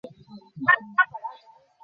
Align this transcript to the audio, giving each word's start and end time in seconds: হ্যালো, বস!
হ্যালো, 0.63 1.17
বস! 1.23 1.39